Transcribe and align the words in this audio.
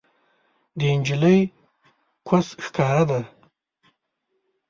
د 0.77 0.81
انجلۍ 0.93 1.39
کوس 2.27 2.47
ښکاره 2.65 3.03
دی 3.09 3.21